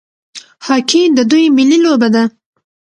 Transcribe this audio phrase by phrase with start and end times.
[0.67, 2.23] هاکي د دوی ملي لوبه ده.